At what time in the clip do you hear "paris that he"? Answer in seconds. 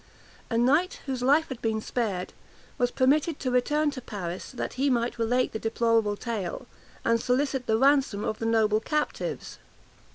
4.01-4.89